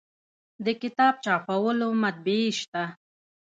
د 0.65 0.67
کتاب 0.81 1.13
چاپولو 1.25 1.87
مطبعې 2.03 2.47
شته 2.59 2.83